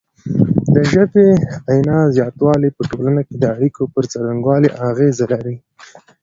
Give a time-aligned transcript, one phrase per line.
[0.73, 1.39] د ژبې د
[1.77, 5.55] غنا زیاتوالی په ټولنه کې د اړیکو پر څرنګوالي اغیزه لري.